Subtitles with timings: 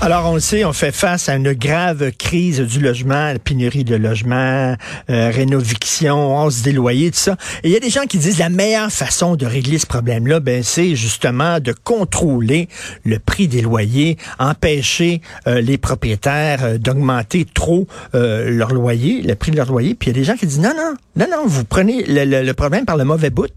[0.00, 3.84] Alors, on le sait, on fait face à une grave crise du logement, la pénurie
[3.84, 4.76] de logement,
[5.10, 7.36] euh, rénoviction, hausse des loyers, tout ça.
[7.62, 10.40] Et il y a des gens qui disent la meilleure façon de régler ce problème-là,
[10.40, 12.68] ben, c'est justement de contrôler
[13.04, 19.34] le prix des loyers, empêcher euh, les propriétaires euh, d'augmenter trop euh, leur loyer, le
[19.34, 19.94] prix de leur loyer.
[19.94, 22.24] Puis il y a des gens qui disent non, non, non, non, vous prenez le,
[22.24, 23.52] le, le problème par le mauvais bout.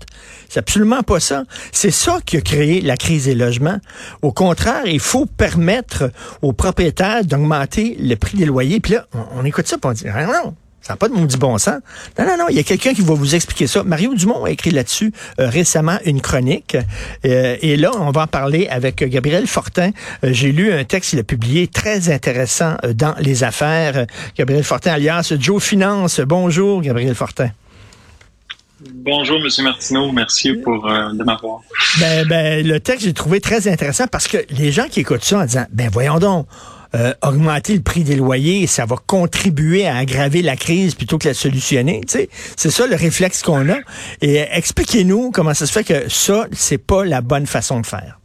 [0.49, 1.44] C'est absolument pas ça.
[1.71, 3.80] C'est ça qui a créé la crise des logements.
[4.21, 6.09] Au contraire, il faut permettre
[6.41, 8.80] aux propriétaires d'augmenter le prix des loyers.
[8.80, 10.53] Puis là, on, écoute ça, puis on ah, non,
[10.88, 11.81] ça n'a pas de maudit bon sens.
[12.17, 13.84] Non, non, non, il y a quelqu'un qui va vous expliquer ça.
[13.84, 16.77] Mario Dumont a écrit là-dessus euh, récemment une chronique.
[17.26, 19.91] Euh, et là, on va en parler avec Gabriel Fortin.
[20.23, 24.05] Euh, J'ai lu un texte qu'il a publié très intéressant euh, dans Les Affaires.
[24.38, 26.21] Gabriel Fortin, alias Joe Finance.
[26.21, 27.49] Bonjour, Gabriel Fortin.
[28.80, 29.63] Bonjour, M.
[29.63, 30.12] Martineau.
[30.12, 31.62] Merci pour euh, de m'avoir.
[31.99, 35.40] Ben, ben, le texte, j'ai trouvé très intéressant parce que les gens qui écoutent ça
[35.40, 36.48] en disant, ben voyons donc,
[36.96, 41.27] euh, augmenter le prix des loyers, ça va contribuer à aggraver la crise plutôt que
[41.27, 42.01] la solutionner.
[42.01, 43.77] Tu sais, c'est ça le réflexe qu'on a.
[44.21, 47.85] Et euh, expliquez-nous comment ça se fait que ça, c'est pas la bonne façon de
[47.85, 48.20] faire.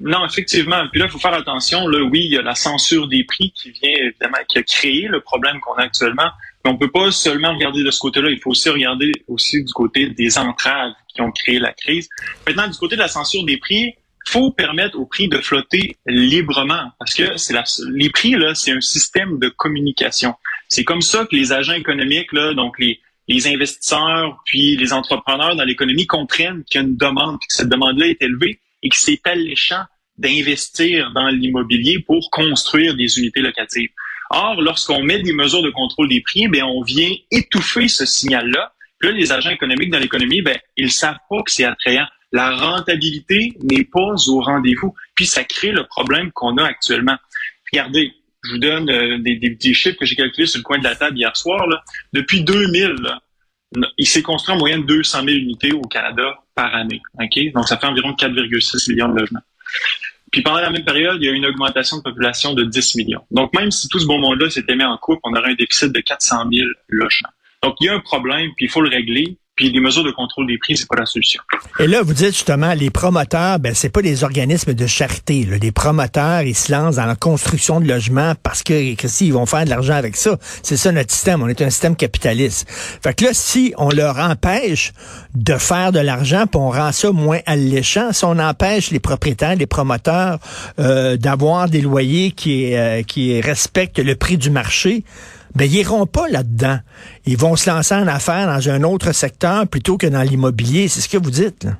[0.00, 0.82] Non, effectivement.
[0.90, 1.86] Puis là, il faut faire attention.
[1.86, 5.08] Là, oui, il y a la censure des prix qui vient évidemment, qui a créé
[5.08, 6.30] le problème qu'on a actuellement.
[6.68, 8.28] On peut pas seulement regarder de ce côté-là.
[8.30, 12.10] Il faut aussi regarder aussi du côté des entraves qui ont créé la crise.
[12.46, 13.94] Maintenant, du côté de la censure des prix,
[14.26, 18.72] faut permettre aux prix de flotter librement parce que c'est la, les prix là, c'est
[18.72, 20.34] un système de communication.
[20.68, 25.56] C'est comme ça que les agents économiques là, donc les les investisseurs puis les entrepreneurs
[25.56, 28.88] dans l'économie comprennent qu'il y a une demande, puis que cette demande-là est élevée et
[28.88, 29.84] que c'est alléchant
[30.16, 33.90] d'investir dans l'immobilier pour construire des unités locatives.
[34.30, 38.72] Or, lorsqu'on met des mesures de contrôle des prix, ben on vient étouffer ce signal-là.
[39.00, 43.54] Là, les agents économiques dans l'économie, ben ils savent pas que c'est attrayant la rentabilité
[43.62, 44.94] n'est pas au rendez-vous.
[45.14, 47.16] Puis ça crée le problème qu'on a actuellement.
[47.72, 48.12] Regardez,
[48.44, 50.94] je vous donne euh, des, des, chiffres que j'ai calculés sur le coin de la
[50.94, 51.66] table hier soir.
[52.12, 53.20] Depuis 2000, là,
[53.96, 57.00] il s'est construit en moyenne 200 000 unités au Canada par année.
[57.20, 57.50] Okay?
[57.50, 59.42] Donc ça fait environ 4,6 millions de logements.
[60.30, 62.96] Puis pendant la même période, il y a eu une augmentation de population de 10
[62.96, 63.22] millions.
[63.30, 65.92] Donc même si tout ce bon monde-là s'était mis en coupe, on aurait un déficit
[65.92, 67.30] de 400 000 logements.
[67.62, 69.38] Donc il y a un problème, puis il faut le régler.
[69.58, 71.42] Puis les mesures de contrôle des prix, c'est pas la solution.
[71.80, 75.44] Et là, vous dites justement, les promoteurs, ben c'est pas des organismes de charité.
[75.44, 75.56] Là.
[75.60, 79.46] Les promoteurs, ils se lancent dans la construction de logements parce que, que ils vont
[79.46, 80.38] faire de l'argent avec ça.
[80.62, 81.42] C'est ça notre système.
[81.42, 82.70] On est un système capitaliste.
[82.70, 84.92] Fait que là, si on leur empêche
[85.34, 89.56] de faire de l'argent, puis on rend ça moins alléchant, si on empêche les propriétaires,
[89.56, 90.38] les promoteurs
[90.78, 95.02] euh, d'avoir des loyers qui, euh, qui respectent le prix du marché,
[95.54, 96.78] ben, ils iront pas là-dedans.
[97.26, 100.88] Ils vont se lancer en affaires dans un autre secteur plutôt que dans l'immobilier.
[100.88, 101.78] C'est ce que vous dites, là.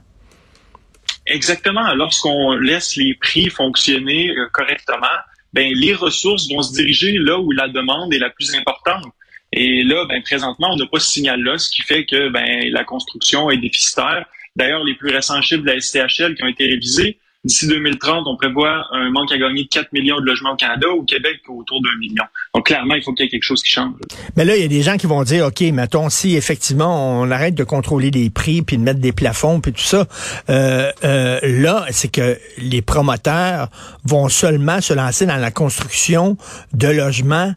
[1.26, 1.94] Exactement.
[1.94, 5.06] Lorsqu'on laisse les prix fonctionner euh, correctement,
[5.52, 9.04] ben, les ressources vont se diriger là où la demande est la plus importante.
[9.52, 12.84] Et là, ben, présentement, on n'a pas ce signal-là, ce qui fait que ben, la
[12.84, 14.26] construction est déficitaire.
[14.56, 18.36] D'ailleurs, les plus récents chiffres de la STHL qui ont été révisés, D'ici 2030, on
[18.36, 21.80] prévoit un manque à gagner de 4 millions de logements au Canada, au Québec autour
[21.80, 22.24] d'un million.
[22.54, 23.94] Donc clairement, il faut qu'il y ait quelque chose qui change.
[24.36, 27.30] Mais là, il y a des gens qui vont dire, OK, mettons, si effectivement on
[27.30, 30.06] arrête de contrôler les prix, puis de mettre des plafonds, puis tout ça,
[30.50, 33.70] euh, euh, là, c'est que les promoteurs
[34.04, 36.36] vont seulement se lancer dans la construction
[36.74, 37.54] de logements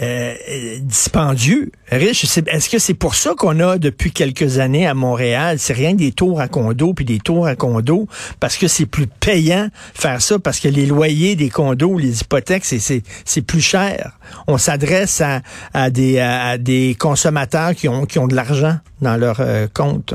[0.00, 0.34] euh,
[0.80, 1.72] dispendieux.
[1.90, 5.92] Rich, est-ce que c'est pour ça qu'on a depuis quelques années à Montréal, c'est rien
[5.92, 9.68] que des tours à condo puis des tours à condo parce que c'est plus payant
[9.94, 14.18] faire ça parce que les loyers des condos, les hypothèques, c'est c'est plus cher.
[14.46, 15.42] On s'adresse à,
[15.74, 20.14] à des à des consommateurs qui ont qui ont de l'argent dans leur euh, compte.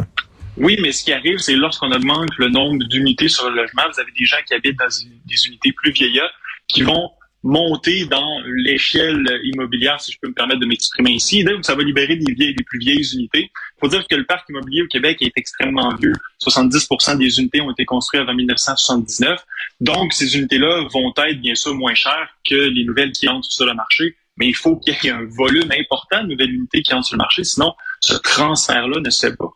[0.57, 3.99] Oui, mais ce qui arrive, c'est lorsqu'on augmente le nombre d'unités sur le logement, vous
[3.99, 6.31] avez des gens qui habitent dans des unités plus vieillottes
[6.67, 7.11] qui vont
[7.45, 11.43] monter dans l'échelle immobilière, si je peux me permettre de m'exprimer ici.
[11.43, 13.51] Donc, ça va libérer des vieilles, des plus vieilles unités.
[13.51, 16.13] Il faut dire que le parc immobilier au Québec est extrêmement vieux.
[16.43, 19.39] 70% des unités ont été construites avant 1979.
[19.79, 23.67] Donc, ces unités-là vont être bien sûr moins chères que les nouvelles qui entrent sur
[23.67, 24.15] le marché.
[24.37, 27.15] Mais il faut qu'il y ait un volume important de nouvelles unités qui entrent sur
[27.15, 27.43] le marché.
[27.43, 29.54] Sinon, ce transfert-là ne se fait pas.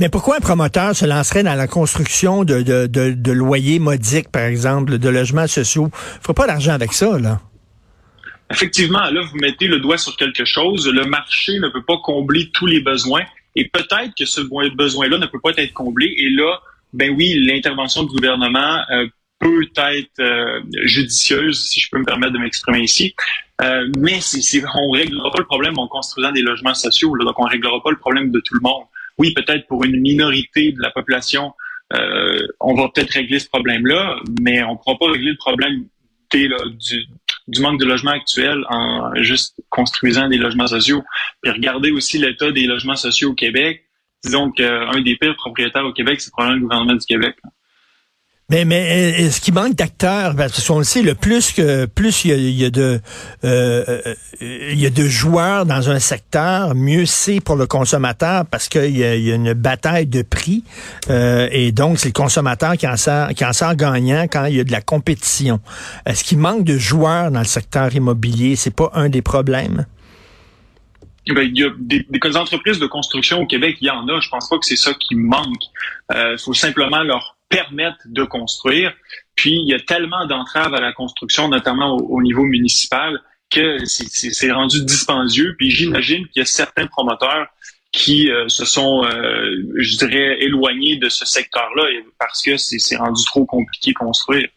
[0.00, 4.44] Mais pourquoi un promoteur se lancerait dans la construction de, de, de, loyers modiques, par
[4.44, 5.90] exemple, de logements sociaux?
[5.92, 7.40] Il faut pas d'argent avec ça, là.
[8.50, 10.88] Effectivement, là, vous mettez le doigt sur quelque chose.
[10.88, 13.24] Le marché ne peut pas combler tous les besoins.
[13.54, 16.12] Et peut-être que ce besoin-là ne peut pas être comblé.
[16.16, 16.58] Et là,
[16.94, 19.06] ben oui, l'intervention du gouvernement euh,
[19.38, 23.14] peut être euh, judicieuse, si je peux me permettre de m'exprimer ici.
[23.60, 27.14] Euh, mais c'est, on réglera pas le problème en construisant des logements sociaux.
[27.18, 28.84] donc, on réglera pas le problème de tout le monde.
[29.20, 31.52] Oui, peut-être pour une minorité de la population,
[31.92, 35.84] euh, on va peut-être régler ce problème-là, mais on ne pourra pas régler le problème
[36.32, 41.02] du, manque de logements actuel en juste construisant des logements sociaux.
[41.42, 43.84] Puis regardez aussi l'état des logements sociaux au Québec.
[44.24, 47.36] Disons qu'un des pires propriétaires au Québec, c'est probablement le gouvernement du Québec.
[48.50, 50.34] Mais, mais est-ce qu'il manque d'acteurs?
[50.34, 53.00] Parce qu'on le sait, le plus que plus il y a, de
[53.44, 54.02] euh,
[54.42, 58.96] euh, y a de joueurs dans un secteur, mieux c'est pour le consommateur parce qu'il
[58.96, 60.64] y, a une bataille de prix.
[61.10, 64.56] Euh, et donc, c'est le consommateur qui en, sort, qui en sort gagnant quand il
[64.56, 65.60] y a de la compétition.
[66.04, 68.56] Est-ce qu'il manque de joueurs dans le secteur immobilier?
[68.56, 69.86] C'est pas un des problèmes?
[71.28, 74.18] Ben, il y a des, des, entreprises de construction au Québec, il y en a.
[74.18, 75.62] Je pense pas que c'est ça qui manque.
[76.12, 78.94] Il faut simplement leur permettent de construire.
[79.34, 83.20] Puis, il y a tellement d'entraves à la construction, notamment au, niveau municipal,
[83.50, 85.54] que c'est rendu dispendieux.
[85.58, 87.48] Puis, j'imagine qu'il y a certains promoteurs
[87.92, 91.88] qui euh, se sont, euh, je dirais, éloignés de ce secteur-là
[92.18, 94.48] parce que c'est rendu trop compliqué de construire.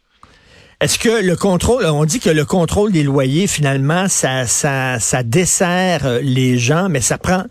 [0.83, 5.23] Est-ce que le contrôle, on dit que le contrôle des loyers, finalement, ça, ça, ça
[5.23, 7.45] dessert euh, les gens, mais ça prend,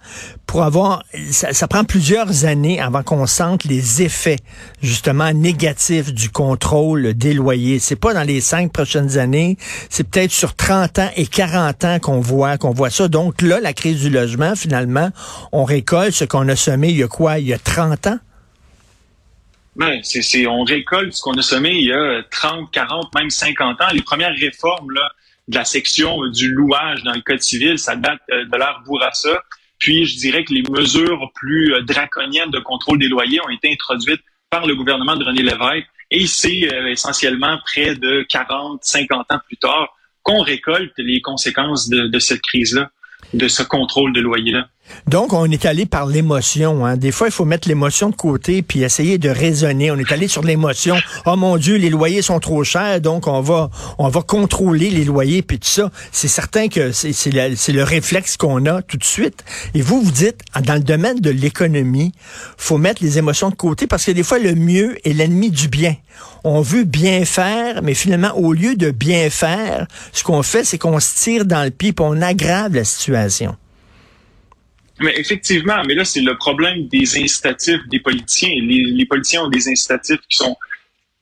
[0.45, 4.37] pour avoir, ça, prend plusieurs années avant qu'on sente les effets,
[4.83, 7.79] justement, négatifs du contrôle des loyers.
[7.79, 9.57] C'est pas dans les cinq prochaines années,
[9.89, 13.09] c'est peut-être sur 30 ans et 40 ans qu'on voit, qu'on voit ça.
[13.09, 15.09] Donc là, la crise du logement, finalement,
[15.53, 18.19] on récolte ce qu'on a semé il y a quoi, il y a 30 ans?
[19.75, 23.81] Ben, c'est, on récolte ce qu'on a semé il y a 30, 40, même 50
[23.81, 23.87] ans.
[23.93, 25.11] Les premières réformes là,
[25.49, 29.43] de la section du louage dans le Code civil, ça date euh, de l'ère Bourassa.
[29.79, 33.73] Puis, je dirais que les mesures plus euh, draconiennes de contrôle des loyers ont été
[33.73, 34.21] introduites
[34.51, 35.89] par le gouvernement de René Lévesque.
[36.11, 41.89] Et c'est euh, essentiellement près de 40, 50 ans plus tard qu'on récolte les conséquences
[41.89, 42.91] de, de cette crise-là,
[43.33, 44.69] de ce contrôle de loyer-là.
[45.07, 46.87] Donc, on est allé par l'émotion.
[46.87, 46.97] Hein.
[46.97, 49.91] Des fois, il faut mettre l'émotion de côté puis essayer de raisonner.
[49.91, 50.97] On est allé sur l'émotion.
[51.27, 55.05] Oh mon Dieu, les loyers sont trop chers, donc on va on va contrôler les
[55.05, 55.91] loyers puis tout ça.
[56.13, 59.45] C'est certain que c'est le réflexe qu'on a tout de suite.
[59.75, 62.13] Et vous, vous dites, dans le domaine de l'économie,
[62.57, 65.69] faut mettre les émotions de côté parce que des fois, le mieux est l'ennemi du
[65.69, 65.97] bien.
[66.45, 70.79] On veut bien faire, mais finalement, au lieu de bien faire, ce qu'on fait, c'est
[70.79, 73.57] qu'on se tire dans le pied puis on aggrave la situation.
[75.01, 78.51] Mais effectivement, mais là, c'est le problème des incitatifs des politiciens.
[78.51, 80.57] Les, les, politiciens ont des incitatifs qui sont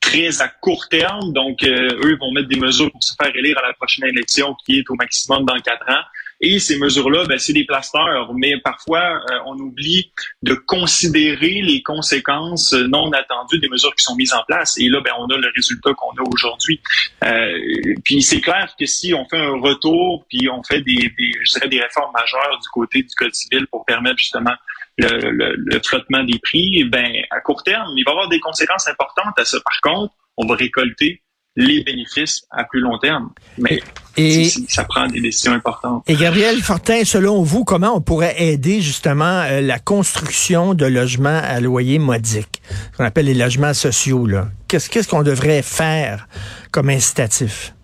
[0.00, 3.58] très à court terme, donc euh, eux vont mettre des mesures pour se faire élire
[3.58, 6.02] à la prochaine élection qui est au maximum dans quatre ans.
[6.40, 10.10] Et ces mesures-là, ben, c'est des plasteurs, mais parfois euh, on oublie
[10.42, 14.78] de considérer les conséquences non attendues des mesures qui sont mises en place.
[14.78, 16.80] Et là, ben, on a le résultat qu'on a aujourd'hui.
[17.24, 17.58] Euh,
[18.04, 21.54] puis c'est clair que si on fait un retour, puis on fait des, des, je
[21.54, 24.54] dirais des réformes majeures du côté du code civil pour permettre justement
[24.96, 28.40] le, le, le traitement des prix, ben à court terme, il va y avoir des
[28.40, 29.58] conséquences importantes à ça.
[29.60, 31.22] Par contre, on va récolter
[31.56, 33.30] les bénéfices à plus long terme.
[33.58, 33.82] Mais
[34.16, 36.04] et, ça prend des décisions importantes.
[36.06, 41.40] Et Gabriel Fortin, selon vous, comment on pourrait aider justement euh, la construction de logements
[41.42, 42.62] à loyer modique,
[42.96, 44.28] qu'on appelle les logements sociaux?
[44.68, 46.28] Qu'est-ce qu'est-ce qu'on devrait faire
[46.70, 47.74] comme incitatif?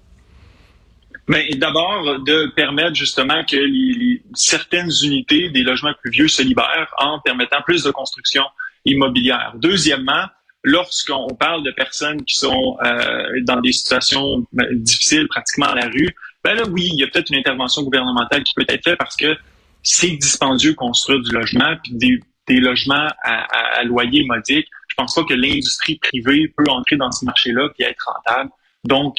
[1.29, 6.93] Mais d'abord, de permettre justement que les, certaines unités des logements plus vieux se libèrent
[6.99, 8.45] en permettant plus de construction
[8.85, 9.53] immobilière.
[9.57, 10.27] Deuxièmement,
[10.67, 15.87] lorsqu'on parle de personnes qui sont euh, dans des situations ben, difficiles, pratiquement à la
[15.87, 18.99] rue, ben là, oui, il y a peut-être une intervention gouvernementale qui peut être faite
[18.99, 19.37] parce que
[19.85, 24.67] c'est dispendieux construire du logement, puis des, logements à, à, loyer modique.
[24.89, 28.51] Je pense pas que l'industrie privée peut entrer dans ce marché-là et être rentable.
[28.83, 29.17] Donc,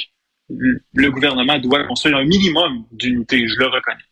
[0.50, 4.04] le gouvernement doit construire un minimum d'unités, je le reconnais.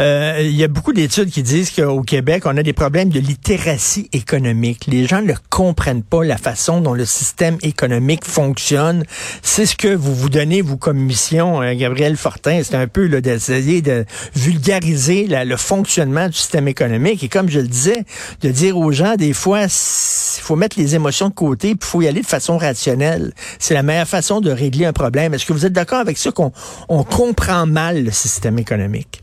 [0.00, 3.20] Euh, il y a beaucoup d'études qui disent qu'au Québec, on a des problèmes de
[3.20, 4.86] littératie économique.
[4.86, 9.04] Les gens ne comprennent pas la façon dont le système économique fonctionne.
[9.42, 12.62] C'est ce que vous vous donnez, vous, comme mission, euh, Gabriel Fortin.
[12.62, 17.22] C'est un peu d'essayer de vulgariser le fonctionnement du système économique.
[17.22, 18.04] Et comme je le disais,
[18.42, 21.86] de dire aux gens, des fois, il faut mettre les émotions de côté, puis il
[21.86, 23.32] faut y aller de façon rationnelle.
[23.58, 25.34] C'est la meilleure façon de régler un problème.
[25.34, 26.52] Est-ce que vous êtes d'accord avec ça qu'on
[26.88, 29.22] on comprend mal le système économique?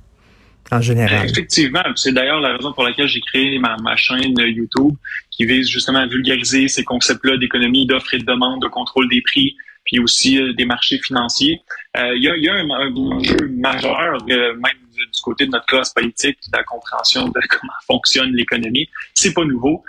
[0.72, 1.26] En général.
[1.30, 4.94] Effectivement, c'est d'ailleurs la raison pour laquelle j'ai créé ma, chaîne YouTube
[5.32, 9.22] qui vise justement à vulgariser ces concepts-là d'économie, d'offres et de demande, de contrôle des
[9.22, 9.56] prix,
[9.88, 11.62] puis aussi euh, des marchés financiers.
[11.96, 15.66] Euh, il y, a, y, a, un, enjeu majeur, euh, même du, côté de notre
[15.66, 18.90] classe politique, de la compréhension de comment fonctionne l'économie.
[19.14, 19.84] C'est pas nouveau,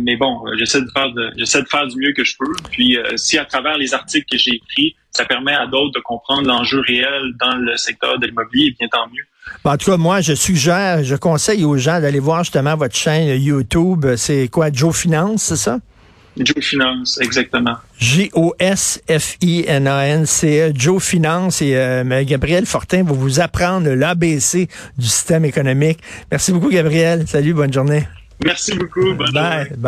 [0.00, 2.52] mais bon, j'essaie de faire de, j'essaie de faire du mieux que je peux.
[2.70, 6.46] Puis si à travers les articles que j'ai écrits, ça permet à d'autres de comprendre
[6.46, 9.24] l'enjeu réel dans le secteur de l'immobilier, bien tant mieux.
[9.64, 13.40] En tout cas, moi, je suggère, je conseille aux gens d'aller voir justement votre chaîne
[13.40, 14.06] YouTube.
[14.16, 15.78] C'est quoi, Joe Finance, c'est ça?
[16.36, 17.76] Joe Finance, exactement.
[17.98, 19.12] J-O-S-F-I-N-A-N-C-E,
[20.74, 25.98] Joe Finance et euh, Gabriel Fortin va vous apprendre l'ABC du système économique.
[26.30, 27.26] Merci beaucoup, Gabriel.
[27.26, 28.06] Salut, bonne journée.
[28.44, 29.14] Merci beaucoup.
[29.14, 29.70] Bonne journée.